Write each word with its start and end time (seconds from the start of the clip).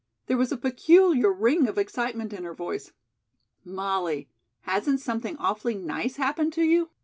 There 0.25 0.35
was 0.37 0.51
a 0.51 0.57
peculiar 0.57 1.31
ring 1.31 1.67
of 1.67 1.77
excitement 1.77 2.33
in 2.33 2.43
her 2.43 2.55
voice. 2.55 2.91
"Molly, 3.63 4.29
hasn't 4.61 4.99
something 4.99 5.37
awfully 5.37 5.75
nice 5.75 6.15
happened 6.15 6.53
to 6.53 6.63
you?" 6.63 6.89